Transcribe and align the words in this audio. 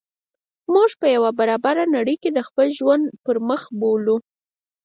موږ 0.73 0.89
په 0.99 1.07
یوه 1.15 1.29
نا 1.31 1.35
برابره 1.39 1.83
نړۍ 1.95 2.15
کې 2.23 2.29
د 2.33 2.39
خپل 2.47 2.67
ژوند 2.77 3.03
پرمخ 3.25 3.61
بوولو. 3.79 4.15